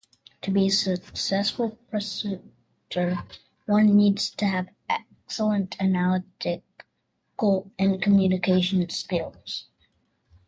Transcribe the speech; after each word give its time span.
To 0.41 0.49
be 0.49 0.65
a 0.65 0.71
successful 0.71 1.77
prosecutor, 1.91 3.23
one 3.67 3.95
needs 3.95 4.31
to 4.31 4.47
have 4.47 4.69
excellent 4.89 5.79
analytical 5.79 7.69
and 7.77 8.01
communication 8.01 8.89
skills. 8.89 9.67